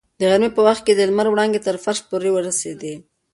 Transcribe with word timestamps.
د 0.19 0.21
غرمې 0.29 0.49
په 0.55 0.61
وخت 0.67 0.81
کې 0.85 0.93
د 0.95 1.01
لمر 1.09 1.27
وړانګې 1.29 1.61
تر 1.67 1.75
فرش 1.83 1.99
پورې 2.09 2.29
ورسېدې. 2.33 2.93